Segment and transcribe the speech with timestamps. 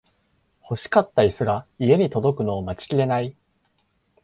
[0.63, 3.37] 欲しかったイスが家に届くのを待ちきれない